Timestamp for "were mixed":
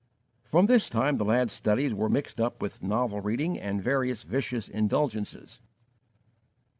1.93-2.41